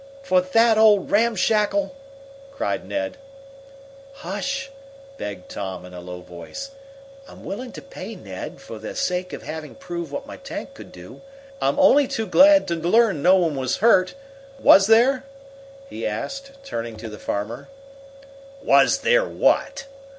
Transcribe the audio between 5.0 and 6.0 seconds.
begged Tom, in